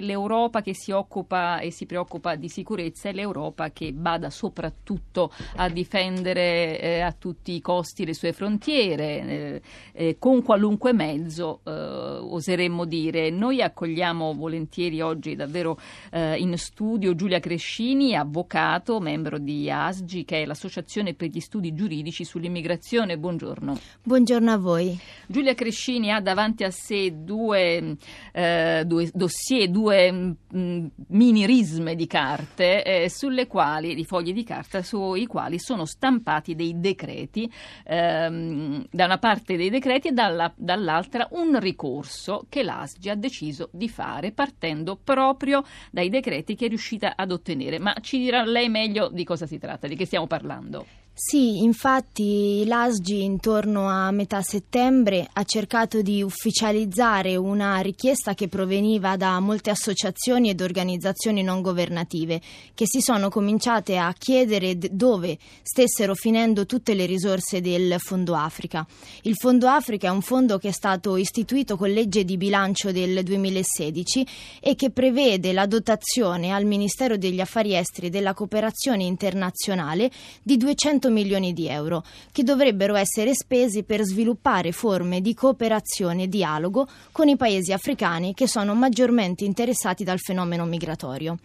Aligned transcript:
L'Europa 0.00 0.60
che 0.60 0.74
si 0.74 0.90
occupa 0.90 1.60
e 1.60 1.70
si 1.70 1.86
preoccupa 1.86 2.34
di 2.34 2.48
sicurezza 2.50 3.08
è 3.08 3.12
l'Europa 3.12 3.70
che 3.70 3.92
bada 3.92 4.28
soprattutto 4.28 5.32
a 5.56 5.70
difendere 5.70 6.78
eh, 6.78 7.00
a 7.00 7.12
tutti 7.12 7.54
i 7.54 7.62
costi 7.62 8.04
le 8.04 8.12
sue 8.12 8.34
frontiere, 8.34 9.04
eh, 9.04 9.62
eh, 9.92 10.16
con 10.18 10.42
qualunque 10.42 10.92
mezzo, 10.92 11.60
eh, 11.64 11.70
oseremmo 11.70 12.84
dire. 12.84 13.30
Noi 13.30 13.62
accogliamo 13.62 14.34
volentieri 14.34 15.00
oggi 15.00 15.34
davvero 15.34 15.78
eh, 16.10 16.36
in 16.36 16.58
studio 16.58 17.14
Giulia 17.14 17.40
Crescini, 17.40 18.14
avvocato, 18.14 19.00
membro 19.00 19.38
di 19.38 19.70
ASGI, 19.70 20.26
che 20.26 20.42
è 20.42 20.44
l'Associazione 20.44 21.14
per 21.14 21.28
gli 21.28 21.40
Studi 21.40 21.74
Giuridici 21.74 22.24
sull'Immigrazione. 22.24 23.16
Buongiorno. 23.16 23.78
Buongiorno 24.02 24.52
a 24.52 24.58
voi. 24.58 24.98
Giulia 25.26 25.54
Crescini 25.54 26.12
ha 26.12 26.20
davanti 26.20 26.64
a 26.64 26.70
sé 26.70 27.22
due, 27.22 27.96
eh, 28.32 28.82
due 28.84 29.10
dossier, 29.14 29.70
due 29.70 29.85
due 29.86 30.10
mh, 30.10 30.36
mm, 30.54 30.58
mm, 30.58 30.86
mini 31.08 31.46
risme 31.46 31.94
di 31.94 32.06
carte 32.06 32.82
eh, 32.82 33.08
sulle 33.08 33.46
quali, 33.46 33.94
di 33.94 34.04
fogli 34.04 34.32
di 34.32 34.42
carta 34.42 34.82
sui 34.82 35.26
quali 35.26 35.58
sono 35.60 35.84
stampati 35.84 36.56
dei 36.56 36.80
decreti, 36.80 37.50
ehm, 37.84 38.86
da 38.90 39.04
una 39.04 39.18
parte 39.18 39.56
dei 39.56 39.70
decreti 39.70 40.08
e 40.08 40.12
dalla, 40.12 40.52
dall'altra 40.56 41.28
un 41.32 41.58
ricorso 41.60 42.46
che 42.48 42.64
l'ASGI 42.64 43.10
ha 43.10 43.14
deciso 43.14 43.68
di 43.72 43.88
fare 43.88 44.32
partendo 44.32 44.98
proprio 45.02 45.62
dai 45.92 46.08
decreti 46.08 46.56
che 46.56 46.66
è 46.66 46.68
riuscita 46.68 47.12
ad 47.14 47.30
ottenere. 47.30 47.78
Ma 47.78 47.94
ci 48.00 48.18
dirà 48.18 48.42
lei 48.42 48.68
meglio 48.68 49.08
di 49.08 49.24
cosa 49.24 49.46
si 49.46 49.58
tratta, 49.58 49.86
di 49.86 49.94
che 49.94 50.06
stiamo 50.06 50.26
parlando. 50.26 51.05
Sì, 51.18 51.62
infatti 51.62 52.62
l'ASGI 52.66 53.22
intorno 53.24 53.88
a 53.88 54.10
metà 54.10 54.42
settembre 54.42 55.26
ha 55.32 55.44
cercato 55.44 56.02
di 56.02 56.22
ufficializzare 56.22 57.36
una 57.36 57.78
richiesta 57.78 58.34
che 58.34 58.48
proveniva 58.48 59.16
da 59.16 59.40
molte 59.40 59.70
associazioni 59.70 60.50
ed 60.50 60.60
organizzazioni 60.60 61.42
non 61.42 61.62
governative 61.62 62.42
che 62.74 62.84
si 62.86 63.00
sono 63.00 63.30
cominciate 63.30 63.96
a 63.96 64.12
chiedere 64.12 64.76
dove 64.76 65.38
stessero 65.62 66.14
finendo 66.14 66.66
tutte 66.66 66.92
le 66.92 67.06
risorse 67.06 67.62
del 67.62 67.94
Fondo 67.96 68.34
Africa. 68.34 68.86
Il 69.22 69.36
Fondo 69.36 69.68
Africa 69.68 70.08
è 70.08 70.10
un 70.10 70.20
fondo 70.20 70.58
che 70.58 70.68
è 70.68 70.72
stato 70.72 71.16
istituito 71.16 71.78
con 71.78 71.88
legge 71.88 72.26
di 72.26 72.36
bilancio 72.36 72.92
del 72.92 73.22
2016 73.22 74.26
e 74.60 74.74
che 74.74 74.90
prevede 74.90 75.54
la 75.54 75.64
dotazione 75.64 76.52
al 76.52 76.66
Ministero 76.66 77.16
degli 77.16 77.40
Affari 77.40 77.74
Esteri 77.74 78.08
e 78.08 78.10
della 78.10 78.34
Cooperazione 78.34 79.04
Internazionale 79.04 80.10
di 80.42 80.58
200 80.58 81.04
milioni 81.10 81.52
di 81.52 81.68
euro, 81.68 82.04
che 82.32 82.42
dovrebbero 82.42 82.94
essere 82.94 83.34
spesi 83.34 83.82
per 83.82 84.02
sviluppare 84.02 84.72
forme 84.72 85.20
di 85.20 85.34
cooperazione 85.34 86.24
e 86.24 86.28
dialogo 86.28 86.86
con 87.12 87.28
i 87.28 87.36
paesi 87.36 87.72
africani 87.72 88.34
che 88.34 88.46
sono 88.46 88.74
maggiormente 88.74 89.44
interessati 89.44 90.04
dal 90.04 90.18
fenomeno 90.18 90.64
migratorio. 90.64 91.36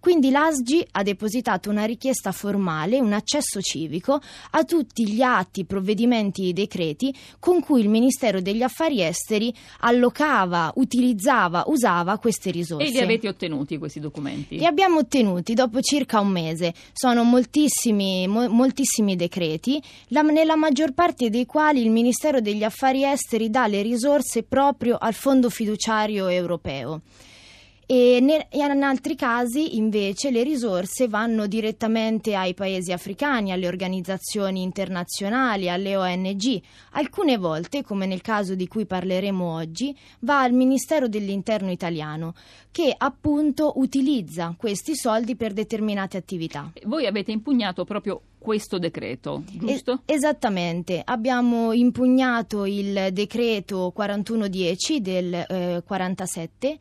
Quindi 0.00 0.30
l'ASGI 0.30 0.86
ha 0.92 1.02
depositato 1.02 1.70
una 1.70 1.84
richiesta 1.84 2.32
formale, 2.32 3.00
un 3.00 3.12
accesso 3.12 3.60
civico 3.60 4.20
a 4.50 4.64
tutti 4.64 5.08
gli 5.08 5.22
atti, 5.22 5.64
provvedimenti 5.64 6.48
e 6.48 6.52
decreti 6.52 7.14
con 7.38 7.60
cui 7.60 7.80
il 7.80 7.88
Ministero 7.88 8.40
degli 8.40 8.62
Affari 8.62 9.02
Esteri 9.02 9.52
allocava, 9.80 10.72
utilizzava, 10.76 11.64
usava 11.66 12.18
queste 12.18 12.50
risorse. 12.50 12.86
E 12.86 12.90
li 12.90 13.00
avete 13.00 13.28
ottenuti 13.28 13.76
questi 13.78 14.00
documenti? 14.00 14.58
Li 14.58 14.66
abbiamo 14.66 14.98
ottenuti 14.98 15.54
dopo 15.54 15.80
circa 15.80 16.20
un 16.20 16.28
mese. 16.28 16.74
Sono 16.92 17.24
moltissimi, 17.24 18.26
mo- 18.28 18.48
moltissimi 18.48 19.16
decreti, 19.16 19.82
la, 20.08 20.22
nella 20.22 20.56
maggior 20.56 20.92
parte 20.92 21.28
dei 21.28 21.46
quali 21.46 21.82
il 21.82 21.90
Ministero 21.90 22.40
degli 22.40 22.62
Affari 22.62 23.04
Esteri 23.04 23.50
dà 23.50 23.66
le 23.66 23.82
risorse 23.82 24.44
proprio 24.44 24.96
al 24.98 25.14
Fondo 25.14 25.50
fiduciario 25.50 26.28
europeo 26.28 27.02
e, 27.90 28.18
in 28.18 28.82
altri 28.82 29.14
casi 29.14 29.78
invece 29.78 30.30
le 30.30 30.42
risorse 30.42 31.08
vanno 31.08 31.46
direttamente 31.46 32.34
ai 32.34 32.52
paesi 32.52 32.92
africani, 32.92 33.50
alle 33.50 33.66
organizzazioni 33.66 34.60
internazionali, 34.60 35.70
alle 35.70 35.96
ONG. 35.96 36.60
Alcune 36.92 37.38
volte, 37.38 37.82
come 37.82 38.04
nel 38.04 38.20
caso 38.20 38.54
di 38.54 38.68
cui 38.68 38.84
parleremo 38.84 39.42
oggi, 39.42 39.96
va 40.20 40.42
al 40.42 40.52
Ministero 40.52 41.08
dell'Interno 41.08 41.70
italiano 41.70 42.34
che 42.70 42.94
appunto 42.96 43.72
utilizza 43.76 44.54
questi 44.56 44.94
soldi 44.94 45.34
per 45.34 45.54
determinate 45.54 46.18
attività. 46.18 46.70
Voi 46.84 47.06
avete 47.06 47.32
impugnato 47.32 47.84
proprio 47.86 48.20
questo 48.38 48.78
decreto, 48.78 49.42
giusto? 49.50 50.02
Es- 50.04 50.16
esattamente, 50.16 51.02
abbiamo 51.04 51.72
impugnato 51.72 52.66
il 52.66 53.08
decreto 53.12 53.90
4110 53.94 55.00
del 55.00 55.34
eh, 55.34 55.82
47 55.84 56.78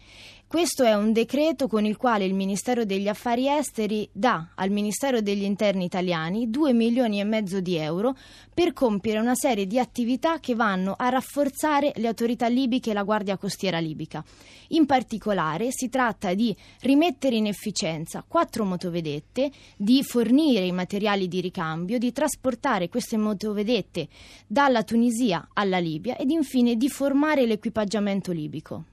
questo 0.48 0.84
è 0.84 0.94
un 0.94 1.12
decreto 1.12 1.68
con 1.68 1.84
il 1.84 1.98
quale 1.98 2.24
il 2.24 2.34
Ministero 2.34 2.86
degli 2.86 3.10
Affari 3.10 3.50
Esteri 3.50 4.08
dà 4.14 4.52
al 4.56 4.70
Ministero 4.70 5.20
degli 5.20 5.44
Interni 5.44 5.84
italiani 5.84 6.50
2 6.50 6.72
milioni 6.72 7.20
e 7.20 7.26
mezzo 7.26 7.60
di 7.60 7.76
euro 7.76 8.16
per 8.54 8.72
compiere 8.72 9.20
una 9.20 9.36
serie 9.36 9.68
di 9.68 9.78
attività 9.78 10.40
che 10.40 10.56
vanno 10.56 10.94
a 10.98 11.10
rafforzare 11.10 11.92
le 11.98 12.08
autorità 12.08 12.48
libiche 12.48 12.92
e 12.92 12.94
la 12.94 13.04
Guardia 13.04 13.36
Costiera 13.36 13.80
libica. 13.80 14.24
In 14.70 14.86
particolare 14.86 15.68
si 15.72 15.90
tratta 15.90 16.34
di 16.34 16.56
rimettere 16.80 17.36
in 17.36 17.48
efficienza 17.48 18.24
quattro 18.26 18.64
motovedette, 18.64 19.52
di 19.76 20.02
fornire 20.02 20.66
i 20.66 20.72
materiali 20.72 21.28
di 21.28 21.42
ricambio, 21.42 21.98
di 21.98 22.14
trasportare 22.14 22.88
queste 22.88 23.18
motovedette 23.18 24.08
dalla 24.48 24.84
Tunisia 24.84 25.50
alla 25.52 25.80
Libia 25.80 26.16
ed 26.16 26.30
infine 26.30 26.78
di 26.78 26.88
formare 26.88 27.46
l'equipaggiamento 27.46 28.32
libico. 28.32 28.86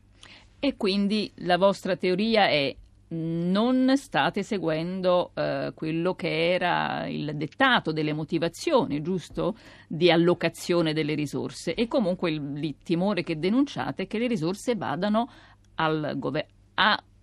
E 0.64 0.78
quindi 0.78 1.30
la 1.40 1.58
vostra 1.58 1.94
teoria 1.94 2.48
è 2.48 2.74
non 3.08 3.92
state 3.98 4.42
seguendo 4.42 5.32
eh, 5.34 5.72
quello 5.74 6.14
che 6.14 6.54
era 6.54 7.06
il 7.06 7.32
dettato 7.34 7.92
delle 7.92 8.14
motivazioni, 8.14 9.02
giusto? 9.02 9.58
Di 9.86 10.10
allocazione 10.10 10.94
delle 10.94 11.12
risorse. 11.12 11.74
E 11.74 11.86
comunque 11.86 12.30
il, 12.30 12.64
il 12.64 12.76
timore 12.82 13.22
che 13.22 13.38
denunciate 13.38 14.04
è 14.04 14.06
che 14.06 14.16
le 14.16 14.26
risorse 14.26 14.74
vadano 14.74 15.28
al 15.74 16.14
governo. 16.16 16.48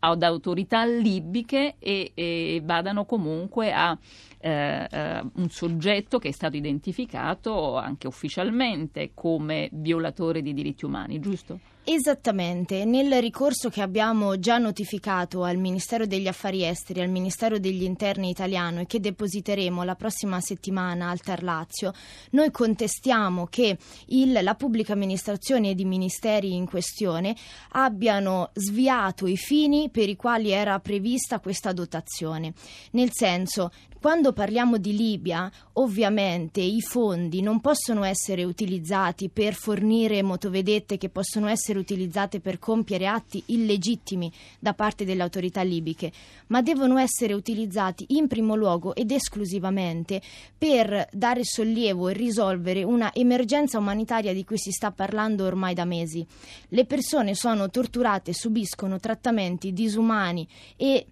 ad 0.04 0.22
autorità 0.22 0.86
libiche 0.86 1.78
e, 1.80 2.12
e 2.14 2.62
vadano 2.64 3.06
comunque 3.06 3.74
a 3.74 3.98
eh, 4.38 4.88
eh, 4.88 5.22
un 5.34 5.50
soggetto 5.50 6.20
che 6.20 6.28
è 6.28 6.32
stato 6.32 6.58
identificato 6.58 7.76
anche 7.76 8.06
ufficialmente 8.06 9.14
come 9.16 9.68
violatore 9.72 10.44
di 10.44 10.54
diritti 10.54 10.86
umani, 10.86 11.20
giusto? 11.20 11.71
Esattamente, 11.84 12.86
nel 12.86 13.20
ricorso 13.20 13.70
che 13.70 13.82
abbiamo 13.82 14.38
già 14.38 14.60
notificato 14.60 15.44
al 15.44 15.58
Ministero 15.58 16.06
degli 16.06 16.28
Affari 16.28 16.64
Esteri 16.64 17.02
al 17.02 17.10
Ministero 17.10 17.58
degli 17.58 17.82
Interni 17.82 18.30
italiano 18.30 18.82
e 18.82 18.86
che 18.86 19.00
depositeremo 19.00 19.82
la 19.82 19.96
prossima 19.96 20.40
settimana 20.42 21.10
al 21.10 21.22
Tarlazio, 21.22 21.92
noi 22.32 22.52
contestiamo 22.52 23.48
che 23.48 23.80
il, 24.10 24.40
la 24.44 24.54
pubblica 24.54 24.94
amministrazione 24.94 25.72
ed 25.72 25.80
i 25.80 25.86
ministeri 25.86 26.54
in 26.54 26.68
questione 26.68 27.36
abbiano 27.70 28.52
sviato 28.54 29.26
i 29.26 29.36
fini 29.36 29.90
per 29.90 30.08
i 30.08 30.16
quali 30.16 30.52
era 30.52 30.80
prevista 30.80 31.40
questa 31.40 31.74
dotazione. 31.74 32.54
Nel 32.92 33.10
senso, 33.12 33.72
quando 34.02 34.34
parliamo 34.34 34.78
di 34.78 34.98
Libia, 34.98 35.52
ovviamente 35.74 36.60
i 36.60 36.82
fondi 36.82 37.44
non 37.44 37.62
possono 37.62 38.04
essere 38.04 38.44
utilizzati 38.44 39.30
per 39.30 39.54
fornire 39.54 40.24
motovedette 40.24 40.98
che 40.98 41.10
possono 41.10 41.48
essere 41.48 41.71
utilizzate 41.78 42.40
per 42.40 42.60
compiere 42.60 43.08
atti 43.08 43.44
illegittimi 43.48 44.32
da 44.60 44.74
parte 44.74 45.06
delle 45.06 45.22
autorità 45.22 45.62
libiche, 45.62 46.12
ma 46.48 46.62
devono 46.62 46.98
essere 46.98 47.34
utilizzati 47.34 48.06
in 48.10 48.28
primo 48.28 48.56
luogo 48.56 48.96
ed 48.96 49.12
esclusivamente 49.12 50.22
per 50.58 51.08
dare 51.12 51.44
sollievo 51.44 52.10
e 52.10 52.14
risolvere 52.14 52.84
una 52.84 53.14
emergenza 53.14 53.78
umanitaria 53.78 54.34
di 54.34 54.44
cui 54.44 54.58
si 54.58 54.72
sta 54.72 54.92
parlando 54.92 55.46
ormai 55.46 55.74
da 55.74 55.86
mesi. 55.86 56.26
Le 56.70 56.86
persone 56.86 57.36
sono 57.36 57.70
torturate, 57.70 58.34
subiscono 58.34 59.00
trattamenti 59.00 59.74
disumani 59.74 60.48
e 60.76 61.06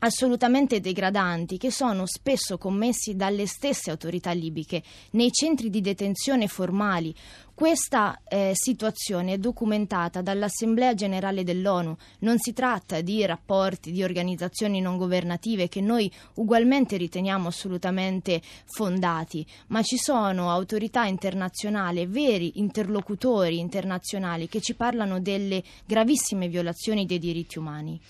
assolutamente 0.00 0.80
degradanti 0.80 1.56
che 1.56 1.70
sono 1.70 2.06
spesso 2.06 2.58
commessi 2.58 3.16
dalle 3.16 3.46
stesse 3.46 3.90
autorità 3.90 4.32
libiche 4.32 4.82
nei 5.12 5.30
centri 5.32 5.70
di 5.70 5.80
detenzione 5.80 6.48
formali. 6.48 7.14
Questa 7.60 8.22
eh, 8.26 8.52
situazione 8.54 9.34
è 9.34 9.38
documentata 9.38 10.22
dall'Assemblea 10.22 10.94
generale 10.94 11.44
dell'ONU. 11.44 11.94
Non 12.20 12.38
si 12.38 12.54
tratta 12.54 13.02
di 13.02 13.26
rapporti 13.26 13.92
di 13.92 14.02
organizzazioni 14.02 14.80
non 14.80 14.96
governative 14.96 15.68
che 15.68 15.82
noi 15.82 16.10
ugualmente 16.36 16.96
riteniamo 16.96 17.48
assolutamente 17.48 18.40
fondati, 18.64 19.44
ma 19.66 19.82
ci 19.82 19.98
sono 19.98 20.50
autorità 20.50 21.04
internazionali, 21.04 22.06
veri 22.06 22.58
interlocutori 22.60 23.58
internazionali 23.58 24.48
che 24.48 24.62
ci 24.62 24.74
parlano 24.74 25.20
delle 25.20 25.62
gravissime 25.84 26.48
violazioni 26.48 27.04
dei 27.04 27.18
diritti 27.18 27.58
umani. 27.58 28.00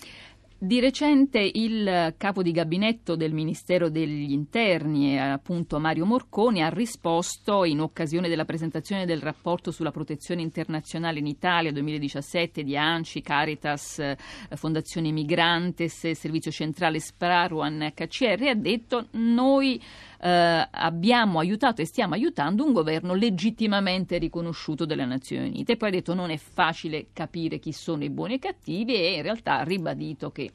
Di 0.63 0.79
recente 0.79 1.39
il 1.39 2.13
capo 2.17 2.43
di 2.43 2.51
gabinetto 2.51 3.15
del 3.15 3.33
Ministero 3.33 3.89
degli 3.89 4.31
Interni, 4.31 5.19
appunto 5.19 5.79
Mario 5.79 6.05
Morconi, 6.05 6.61
ha 6.61 6.69
risposto 6.69 7.65
in 7.65 7.79
occasione 7.79 8.29
della 8.29 8.45
presentazione 8.45 9.07
del 9.07 9.21
rapporto 9.21 9.71
sulla 9.71 9.89
protezione 9.89 10.43
internazionale 10.43 11.17
in 11.17 11.25
Italia 11.25 11.71
2017 11.71 12.61
di 12.61 12.77
ANCI, 12.77 13.21
Caritas, 13.23 14.15
Fondazione 14.51 15.09
Migrantes, 15.09 16.11
Servizio 16.11 16.51
Centrale 16.51 16.99
Spraruan, 16.99 17.91
HCR, 17.95 18.43
ha 18.49 18.53
detto 18.53 19.07
noi 19.13 19.81
eh, 20.23 20.67
abbiamo 20.69 21.39
aiutato 21.39 21.81
e 21.81 21.85
stiamo 21.85 22.13
aiutando 22.13 22.63
un 22.63 22.73
governo 22.73 23.15
legittimamente 23.15 24.19
riconosciuto 24.19 24.85
dalle 24.85 25.05
Nazioni 25.05 25.47
Unite. 25.47 25.77
Poi 25.77 25.89
ha 25.89 25.91
detto 25.91 26.13
non 26.13 26.29
è 26.29 26.37
facile 26.37 27.07
capire 27.11 27.57
chi 27.57 27.71
sono 27.71 28.03
i 28.03 28.09
buoni 28.09 28.33
e 28.33 28.35
i 28.35 28.39
cattivi 28.39 28.95
e 28.95 29.15
in 29.15 29.23
realtà 29.23 29.59
ha 29.59 29.63
ribadito 29.63 30.31
che 30.31 30.51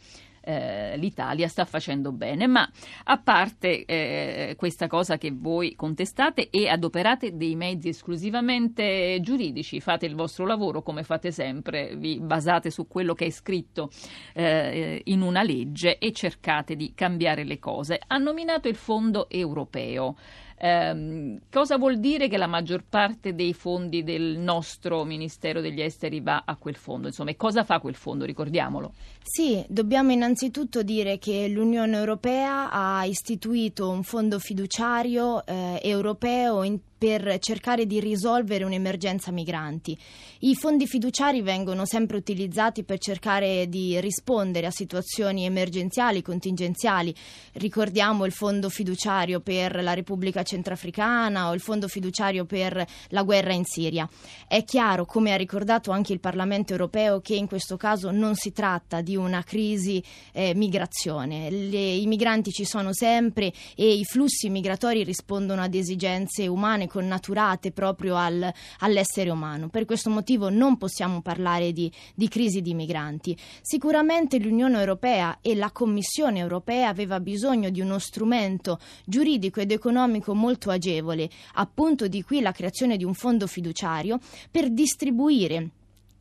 eh, 0.46 0.96
l'Italia 0.96 1.48
sta 1.48 1.64
facendo 1.64 2.12
bene. 2.12 2.46
Ma 2.46 2.70
a 3.04 3.18
parte 3.18 3.84
eh, 3.84 4.54
questa 4.56 4.86
cosa 4.86 5.18
che 5.18 5.32
voi 5.34 5.74
contestate 5.74 6.50
e 6.50 6.68
adoperate 6.68 7.36
dei 7.36 7.56
mezzi 7.56 7.88
esclusivamente 7.88 9.18
giuridici, 9.20 9.80
fate 9.80 10.06
il 10.06 10.14
vostro 10.14 10.46
lavoro 10.46 10.82
come 10.82 11.02
fate 11.02 11.32
sempre, 11.32 11.96
vi 11.96 12.20
basate 12.20 12.70
su 12.70 12.86
quello 12.86 13.14
che 13.14 13.26
è 13.26 13.30
scritto 13.30 13.90
eh, 14.34 15.02
in 15.04 15.20
una 15.20 15.42
legge 15.42 15.98
e 15.98 16.12
cercate 16.12 16.76
di 16.76 16.92
cambiare 16.94 17.42
le 17.42 17.58
cose. 17.58 18.00
Ha 18.06 18.16
nominato 18.16 18.68
il 18.68 18.76
Fondo 18.76 19.28
europeo. 19.28 20.16
Eh, 20.58 21.38
cosa 21.50 21.76
vuol 21.76 21.98
dire 21.98 22.28
che 22.28 22.38
la 22.38 22.46
maggior 22.46 22.82
parte 22.88 23.34
dei 23.34 23.52
fondi 23.52 24.02
del 24.02 24.38
nostro 24.38 25.04
Ministero 25.04 25.60
degli 25.60 25.82
Esteri 25.82 26.20
va 26.20 26.42
a 26.46 26.56
quel 26.56 26.76
fondo? 26.76 27.08
Insomma, 27.08 27.30
e 27.30 27.36
cosa 27.36 27.64
fa 27.64 27.78
quel 27.78 27.94
fondo? 27.94 28.24
Ricordiamolo. 28.24 28.92
Sì, 29.22 29.64
dobbiamo 29.68 30.12
innanzitutto 30.12 30.82
dire 30.82 31.18
che 31.18 31.48
l'Unione 31.48 31.96
Europea 31.96 32.70
ha 32.70 33.04
istituito 33.04 33.90
un 33.90 34.02
fondo 34.02 34.38
fiduciario 34.38 35.44
eh, 35.44 35.80
europeo 35.82 36.62
in 36.62 36.78
per 36.96 37.38
cercare 37.40 37.86
di 37.86 38.00
risolvere 38.00 38.64
un'emergenza 38.64 39.30
migranti. 39.30 39.96
I 40.40 40.54
fondi 40.54 40.86
fiduciari 40.86 41.42
vengono 41.42 41.84
sempre 41.84 42.16
utilizzati 42.16 42.84
per 42.84 42.98
cercare 42.98 43.68
di 43.68 44.00
rispondere 44.00 44.66
a 44.66 44.70
situazioni 44.70 45.44
emergenziali, 45.44 46.22
contingenziali. 46.22 47.14
Ricordiamo 47.54 48.24
il 48.24 48.32
fondo 48.32 48.68
fiduciario 48.68 49.40
per 49.40 49.82
la 49.82 49.94
Repubblica 49.94 50.42
Centrafricana 50.42 51.48
o 51.48 51.54
il 51.54 51.60
fondo 51.60 51.88
fiduciario 51.88 52.44
per 52.44 52.84
la 53.08 53.22
guerra 53.22 53.52
in 53.52 53.64
Siria. 53.64 54.08
È 54.46 54.64
chiaro, 54.64 55.04
come 55.04 55.32
ha 55.32 55.36
ricordato 55.36 55.90
anche 55.90 56.12
il 56.12 56.20
Parlamento 56.20 56.72
europeo, 56.72 57.20
che 57.20 57.34
in 57.34 57.46
questo 57.46 57.76
caso 57.76 58.10
non 58.10 58.34
si 58.34 58.52
tratta 58.52 59.00
di 59.00 59.16
una 59.16 59.42
crisi 59.42 60.02
eh, 60.32 60.54
migrazione. 60.54 61.50
Le, 61.50 61.94
I 61.94 62.06
migranti 62.06 62.50
ci 62.50 62.64
sono 62.64 62.92
sempre 62.92 63.52
e 63.74 63.92
i 63.92 64.04
flussi 64.04 64.48
migratori 64.48 65.04
rispondono 65.04 65.62
ad 65.62 65.74
esigenze 65.74 66.46
umane 66.46 66.85
umane 66.86 66.88
connaturate 66.88 67.72
proprio 67.72 68.16
al, 68.16 68.52
all'essere 68.80 69.30
umano. 69.30 69.68
Per 69.68 69.84
questo 69.84 70.10
motivo 70.10 70.48
non 70.48 70.78
possiamo 70.78 71.20
parlare 71.20 71.72
di, 71.72 71.90
di 72.14 72.28
crisi 72.28 72.62
di 72.62 72.74
migranti. 72.74 73.36
Sicuramente 73.60 74.38
l'Unione 74.38 74.78
Europea 74.78 75.38
e 75.40 75.54
la 75.54 75.70
Commissione 75.70 76.38
Europea 76.38 76.88
aveva 76.88 77.20
bisogno 77.20 77.70
di 77.70 77.80
uno 77.80 77.98
strumento 77.98 78.78
giuridico 79.04 79.60
ed 79.60 79.72
economico 79.72 80.34
molto 80.34 80.70
agevole, 80.70 81.28
appunto 81.54 82.08
di 82.08 82.22
qui 82.22 82.40
la 82.40 82.52
creazione 82.52 82.96
di 82.96 83.04
un 83.04 83.14
fondo 83.14 83.46
fiduciario 83.46 84.18
per 84.50 84.70
distribuire 84.70 85.70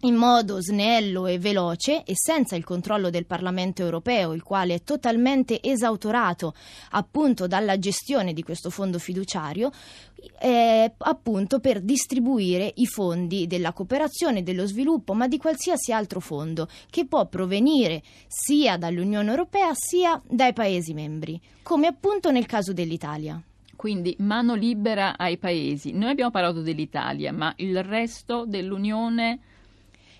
in 0.05 0.15
modo 0.15 0.61
snello 0.61 1.25
e 1.25 1.39
veloce 1.39 2.03
e 2.03 2.13
senza 2.15 2.55
il 2.55 2.63
controllo 2.63 3.09
del 3.09 3.25
Parlamento 3.25 3.81
europeo, 3.81 4.33
il 4.33 4.43
quale 4.43 4.75
è 4.75 4.83
totalmente 4.83 5.61
esautorato 5.61 6.53
appunto 6.91 7.47
dalla 7.47 7.79
gestione 7.79 8.33
di 8.33 8.43
questo 8.43 8.69
fondo 8.69 8.99
fiduciario, 8.99 9.71
eh, 10.39 10.93
appunto 10.95 11.59
per 11.59 11.81
distribuire 11.81 12.71
i 12.75 12.85
fondi 12.85 13.47
della 13.47 13.73
cooperazione 13.73 14.43
dello 14.43 14.67
sviluppo, 14.67 15.13
ma 15.13 15.27
di 15.27 15.37
qualsiasi 15.37 15.91
altro 15.91 16.19
fondo 16.19 16.67
che 16.89 17.05
può 17.05 17.25
provenire 17.25 18.03
sia 18.27 18.77
dall'Unione 18.77 19.29
europea 19.29 19.71
sia 19.73 20.21
dai 20.27 20.53
Paesi 20.53 20.93
membri, 20.93 21.41
come 21.63 21.87
appunto 21.87 22.31
nel 22.31 22.45
caso 22.45 22.73
dell'Italia. 22.73 23.41
Quindi 23.75 24.15
mano 24.19 24.55
libera 24.55 25.17
ai 25.17 25.37
paesi. 25.37 25.91
Noi 25.91 26.11
abbiamo 26.11 26.31
parlato 26.31 26.61
dell'Italia, 26.61 27.33
ma 27.33 27.53
il 27.57 27.83
resto 27.83 28.45
dell'Unione 28.47 29.39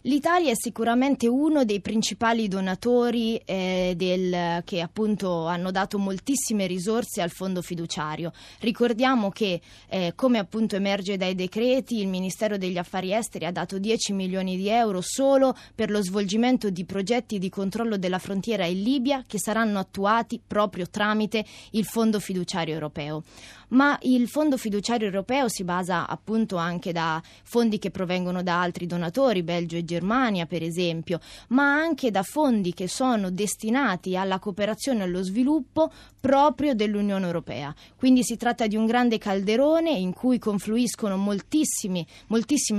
L'Italia 0.08 0.52
è 0.52 0.56
sicuramente 0.56 1.28
uno 1.28 1.66
dei 1.66 1.82
principali 1.82 2.48
donatori 2.48 3.38
eh, 3.38 3.96
del, 3.98 4.62
che 4.64 4.80
appunto 4.80 5.48
hanno 5.48 5.72
dato 5.72 5.98
moltissime 5.98 6.68
risorse 6.68 7.24
al 7.24 7.32
fondo 7.32 7.64
fiduciario. 7.64 8.32
Ricordiamo 8.60 9.32
che, 9.32 9.60
eh, 9.90 10.14
come 10.16 10.38
appunto 10.38 10.76
emerge 10.76 11.18
dai 11.18 11.34
decreti, 11.34 12.02
il 12.02 12.08
Ministero 12.08 12.60
degli 12.60 12.78
Affari 12.78 13.14
Esteri 13.14 13.46
ha 13.46 13.52
dato 13.52 13.80
10 13.80 14.14
milioni 14.14 14.58
di 14.58 14.70
euro 14.70 15.02
solo 15.02 15.56
per 15.74 15.90
lo 15.90 16.04
svolgimento 16.04 16.70
di 16.70 16.86
progetti 16.86 17.40
di 17.40 17.50
controllo 17.50 17.98
della 17.98 18.20
frontiera 18.20 18.68
in 18.68 18.84
Libia 18.84 19.24
che 19.26 19.40
saranno 19.40 19.80
attuati 19.80 20.40
proprio 20.46 20.88
tramite 20.88 21.44
il 21.72 21.86
fondo 21.86 22.20
fiduciario 22.20 22.76
europeo 22.76 23.24
ma 23.70 23.98
il 24.04 24.28
fondo 24.28 24.58
fiduciario 24.58 25.08
europeo 25.08 25.48
si 25.48 25.64
basa 25.64 26.08
appunto 26.08 26.58
anche 26.58 26.92
da 26.92 27.22
fondi 27.44 27.80
che 27.80 27.92
provengono 27.92 28.44
da 28.44 28.62
altri 28.62 28.86
donatori, 28.86 29.44
Belgio 29.44 29.78
e 29.78 29.86
Germania 29.86 30.46
per 30.46 30.64
esempio, 30.64 31.20
ma 31.50 31.74
anche 31.74 32.12
da 32.12 32.24
fondi 32.24 32.74
che 32.74 32.88
sono 32.88 33.30
destinati 33.30 34.16
alla 34.16 34.40
cooperazione 34.40 35.00
e 35.00 35.04
allo 35.04 35.24
sviluppo 35.24 35.92
proprio 36.20 36.74
dell'Unione 36.74 37.26
Europea. 37.26 37.74
Quindi 37.96 38.24
si 38.24 38.38
tratta 38.38 38.68
di 38.68 38.76
un 38.76 38.86
grande 38.86 39.18
calderone 39.18 39.92
in 39.92 40.14
cui 40.14 40.40
confluiscono 40.40 41.18
moltissime 41.18 42.06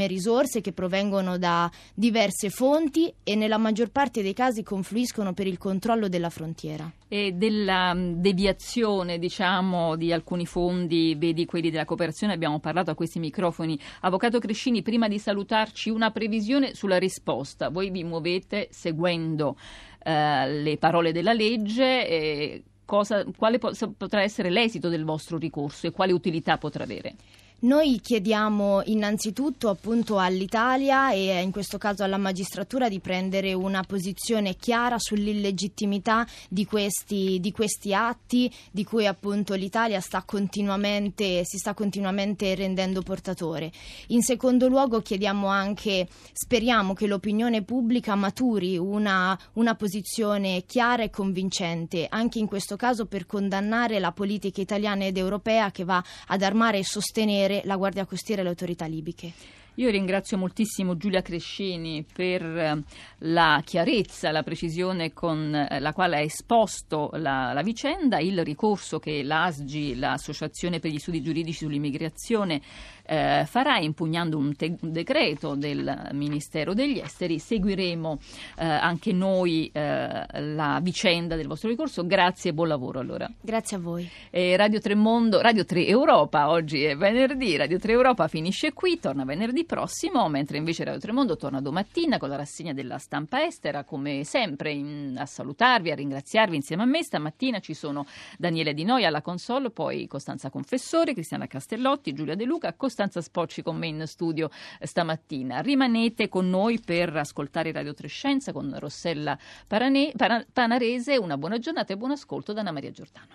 risorse 0.06 0.60
che 0.60 0.72
provengono 0.72 1.38
da 1.38 1.70
diverse 1.94 2.50
fonti 2.50 3.12
e 3.22 3.34
nella 3.34 3.58
maggior 3.58 3.90
parte 3.90 4.22
dei 4.22 4.34
casi 4.34 4.62
confluiscono 4.62 5.32
per 5.32 5.46
il 5.46 5.58
controllo 5.58 6.08
della 6.08 6.30
frontiera. 6.30 6.90
E 7.08 7.32
della 7.32 7.94
deviazione, 7.96 9.18
diciamo, 9.18 9.94
di 9.94 10.12
alcuni 10.12 10.44
fondi, 10.44 11.14
vedi 11.16 11.44
quelli 11.44 11.70
della 11.70 11.84
cooperazione, 11.84 12.32
abbiamo 12.32 12.58
parlato 12.58 12.90
a 12.90 12.94
questi 12.94 13.20
microfoni. 13.20 13.78
Avvocato 14.00 14.40
Crescini, 14.40 14.82
prima 14.82 15.06
di 15.06 15.20
salutarci, 15.20 15.88
una 15.88 16.10
previsione 16.10 16.74
sulla 16.74 16.98
risposta. 16.98 17.68
Voi 17.68 17.90
vi 17.90 18.02
muovete 18.02 18.66
seguendo 18.72 19.56
eh, 20.02 20.62
le 20.62 20.76
parole 20.78 21.12
della 21.12 21.32
legge. 21.32 22.08
Eh, 22.08 22.64
cosa, 22.84 23.24
quale 23.36 23.58
po- 23.58 23.72
potrà 23.96 24.22
essere 24.22 24.50
l'esito 24.50 24.88
del 24.88 25.04
vostro 25.04 25.38
ricorso 25.38 25.86
e 25.86 25.92
quale 25.92 26.12
utilità 26.12 26.58
potrà 26.58 26.82
avere? 26.82 27.14
Noi 27.58 28.00
chiediamo 28.02 28.82
innanzitutto 28.84 29.70
appunto 29.70 30.18
all'Italia 30.18 31.10
e 31.12 31.40
in 31.40 31.50
questo 31.50 31.78
caso 31.78 32.04
alla 32.04 32.18
magistratura 32.18 32.90
di 32.90 33.00
prendere 33.00 33.54
una 33.54 33.82
posizione 33.82 34.56
chiara 34.56 34.98
sull'illegittimità 34.98 36.26
di 36.50 36.66
questi, 36.66 37.38
di 37.40 37.52
questi 37.52 37.94
atti 37.94 38.52
di 38.70 38.84
cui 38.84 39.06
appunto 39.06 39.54
l'Italia 39.54 40.00
sta 40.00 40.22
si 40.26 41.56
sta 41.56 41.72
continuamente 41.72 42.54
rendendo 42.54 43.00
portatore. 43.00 43.72
In 44.08 44.22
secondo 44.22 44.68
luogo 44.68 45.00
chiediamo 45.00 45.46
anche, 45.46 46.08
speriamo 46.34 46.92
che 46.92 47.06
l'opinione 47.06 47.62
pubblica 47.62 48.14
maturi 48.16 48.76
una, 48.76 49.36
una 49.54 49.74
posizione 49.76 50.64
chiara 50.66 51.04
e 51.04 51.10
convincente, 51.10 52.06
anche 52.10 52.38
in 52.38 52.46
questo 52.46 52.76
caso 52.76 53.06
per 53.06 53.24
condannare 53.24 53.98
la 53.98 54.12
politica 54.12 54.60
italiana 54.60 55.06
ed 55.06 55.16
europea 55.16 55.70
che 55.70 55.84
va 55.84 56.04
ad 56.26 56.42
armare 56.42 56.78
e 56.78 56.84
sostenere 56.84 57.45
sostenere 57.46 57.62
la 57.64 57.76
Guardia 57.76 58.04
Costiera 58.04 58.40
e 58.40 58.44
le 58.44 58.50
autorità 58.50 58.86
libiche. 58.86 59.32
Io 59.78 59.90
ringrazio 59.90 60.38
moltissimo 60.38 60.96
Giulia 60.96 61.20
Crescini 61.20 62.02
per 62.10 62.42
eh, 62.42 62.82
la 63.18 63.60
chiarezza, 63.62 64.30
la 64.30 64.42
precisione 64.42 65.12
con 65.12 65.54
eh, 65.54 65.78
la 65.80 65.92
quale 65.92 66.16
ha 66.16 66.20
esposto 66.20 67.10
la, 67.14 67.52
la 67.52 67.60
vicenda, 67.60 68.18
il 68.18 68.42
ricorso 68.42 68.98
che 68.98 69.22
l'ASGI, 69.22 69.96
l'Associazione 69.96 70.78
per 70.78 70.90
gli 70.90 70.98
Studi 70.98 71.20
Giuridici 71.20 71.64
sull'Immigrazione, 71.64 72.62
eh, 73.04 73.44
farà 73.46 73.76
impugnando 73.76 74.38
un, 74.38 74.56
te- 74.56 74.78
un, 74.80 74.92
decreto 74.92 75.54
del 75.54 76.08
Ministero 76.12 76.72
degli 76.72 76.98
Esteri. 76.98 77.38
Seguiremo 77.38 78.18
eh, 78.56 78.64
anche 78.64 79.12
noi 79.12 79.70
eh, 79.74 80.24
la 80.40 80.80
vicenda 80.82 81.36
del 81.36 81.48
vostro 81.48 81.68
ricorso. 81.68 82.06
Grazie 82.06 82.50
e 82.50 82.54
buon 82.54 82.68
lavoro 82.68 82.98
allora. 82.98 83.30
Grazie 83.42 83.76
a 83.76 83.80
voi. 83.80 84.08
Radio 84.30 84.80
3 84.80 84.94
Mondo, 84.94 85.40
Radio 85.40 85.64
3 85.64 85.86
Europa, 85.86 86.48
oggi 86.48 86.82
è 86.84 86.96
venerdì, 86.96 87.56
Radio 87.56 87.78
3 87.78 87.92
Europa 87.92 88.28
finisce 88.28 88.72
qui, 88.72 88.98
torna 88.98 89.24
venerdì 89.24 89.64
prossimo, 89.66 90.28
mentre 90.28 90.56
invece 90.56 90.84
Radio 90.84 91.00
Tremondo 91.00 91.36
torna 91.36 91.60
domattina 91.60 92.16
con 92.16 92.30
la 92.30 92.36
rassegna 92.36 92.72
della 92.72 92.96
stampa 92.96 93.44
estera, 93.44 93.84
come 93.84 94.24
sempre 94.24 94.70
in, 94.70 95.16
a 95.18 95.26
salutarvi, 95.26 95.90
a 95.90 95.94
ringraziarvi 95.94 96.56
insieme 96.56 96.84
a 96.84 96.86
me. 96.86 97.02
Stamattina 97.02 97.58
ci 97.58 97.74
sono 97.74 98.06
Daniele 98.38 98.72
Di 98.72 98.84
Noi 98.84 99.04
alla 99.04 99.20
console, 99.20 99.70
poi 99.70 100.06
Costanza 100.06 100.48
Confessore, 100.48 101.12
Cristiana 101.12 101.46
Castellotti, 101.46 102.14
Giulia 102.14 102.34
De 102.34 102.44
Luca, 102.44 102.72
Costanza 102.72 103.20
Spocci 103.20 103.62
con 103.62 103.76
me 103.76 103.88
in 103.88 104.04
studio 104.06 104.48
stamattina. 104.80 105.60
Rimanete 105.60 106.28
con 106.28 106.48
noi 106.48 106.80
per 106.80 107.14
ascoltare 107.14 107.72
Radio 107.72 107.92
Trescenza 107.92 108.52
con 108.52 108.74
Rossella 108.78 109.36
Parane, 109.66 110.12
Panarese. 110.52 111.16
Una 111.16 111.36
buona 111.36 111.58
giornata 111.58 111.92
e 111.92 111.96
buon 111.96 112.12
ascolto 112.12 112.52
da 112.52 112.60
Anna 112.60 112.72
Maria 112.72 112.92
Giordano. 112.92 113.34